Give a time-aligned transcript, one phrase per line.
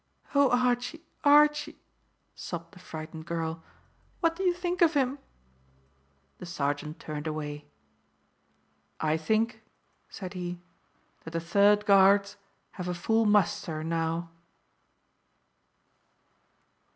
[0.33, 1.77] "Oh, Archie, Archie,"
[2.33, 3.63] sobbed the frightened girl,
[4.19, 5.19] "what do you think of him?"
[6.39, 7.67] The sergeant turned away.
[8.99, 9.61] "I think,"
[10.09, 10.59] said he,
[11.23, 12.35] "that the Third Guards
[12.71, 14.31] have a full muster now."